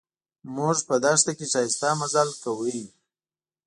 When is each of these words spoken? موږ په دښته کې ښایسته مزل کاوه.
موږ 0.55 0.77
په 0.87 0.95
دښته 1.03 1.31
کې 1.37 1.45
ښایسته 1.51 1.89
مزل 1.99 2.29
کاوه. 2.41 2.81